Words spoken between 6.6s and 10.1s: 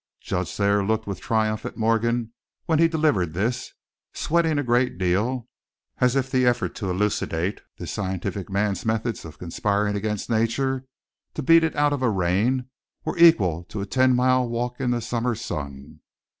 to elucidate this scientific man's methods of conspiring